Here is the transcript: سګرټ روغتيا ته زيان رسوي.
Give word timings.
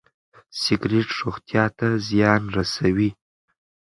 سګرټ 0.61 1.09
روغتيا 1.19 1.63
ته 1.77 1.87
زيان 2.07 2.41
رسوي. 2.55 3.09